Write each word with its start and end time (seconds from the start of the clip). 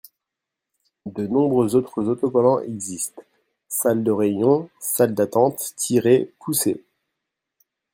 De 1.05 1.27
nombreux 1.27 1.75
autres 1.75 2.05
autocollants 2.07 2.59
existent: 2.61 3.21
salle 3.67 4.03
de 4.03 4.09
réunion, 4.09 4.67
salle 4.79 5.13
d’attente, 5.13 5.73
tirez 5.75 6.33
/ 6.37 6.39
poussez... 6.39 6.83